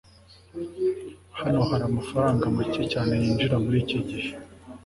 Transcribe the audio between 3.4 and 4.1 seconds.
muri iki